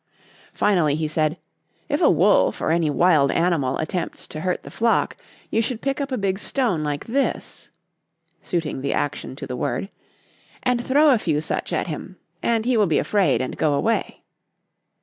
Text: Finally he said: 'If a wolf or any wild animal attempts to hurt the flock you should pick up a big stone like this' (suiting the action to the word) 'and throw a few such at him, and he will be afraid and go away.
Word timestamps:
Finally 0.51 0.95
he 0.95 1.07
said: 1.07 1.37
'If 1.87 2.01
a 2.01 2.09
wolf 2.09 2.59
or 2.59 2.71
any 2.71 2.89
wild 2.89 3.29
animal 3.29 3.77
attempts 3.77 4.25
to 4.29 4.39
hurt 4.41 4.63
the 4.63 4.71
flock 4.71 5.15
you 5.51 5.61
should 5.61 5.79
pick 5.79 6.01
up 6.01 6.11
a 6.11 6.17
big 6.17 6.39
stone 6.39 6.83
like 6.83 7.05
this' 7.05 7.69
(suiting 8.41 8.81
the 8.81 8.93
action 8.93 9.35
to 9.35 9.45
the 9.45 9.55
word) 9.55 9.89
'and 10.63 10.83
throw 10.83 11.11
a 11.11 11.19
few 11.19 11.39
such 11.39 11.71
at 11.71 11.85
him, 11.85 12.17
and 12.41 12.65
he 12.65 12.77
will 12.77 12.87
be 12.87 12.97
afraid 12.97 13.41
and 13.41 13.57
go 13.59 13.75
away. 13.75 14.23